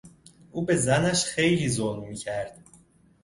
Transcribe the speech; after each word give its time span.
او 0.51 0.65
به 0.65 0.75
زنش 0.75 1.25
خیلی 1.25 1.69
ظلم 1.69 2.07
میکرد. 2.07 2.63